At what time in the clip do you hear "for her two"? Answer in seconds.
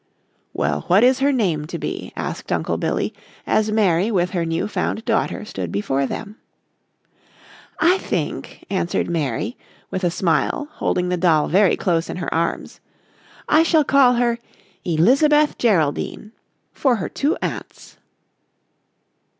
16.73-17.37